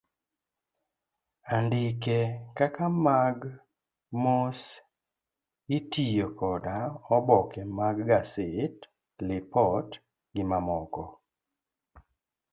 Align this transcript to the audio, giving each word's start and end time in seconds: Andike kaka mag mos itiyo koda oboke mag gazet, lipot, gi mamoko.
Andike 1.55 2.19
kaka 2.57 2.85
mag 3.05 3.37
mos 4.23 4.59
itiyo 5.77 6.27
koda 6.39 6.75
oboke 7.15 7.61
mag 7.77 7.95
gazet, 8.09 8.77
lipot, 9.27 9.89
gi 10.33 10.43
mamoko. 10.49 11.03